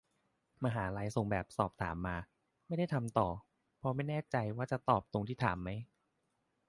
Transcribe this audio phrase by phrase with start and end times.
[0.63, 2.15] มหาลัยส่งแบบสอบถามมา
[2.67, 3.27] ไม่ได้ทำต่อ
[3.77, 5.69] เพราะไม่แน่ใจว่าจะตอบตรงที่ถามไหม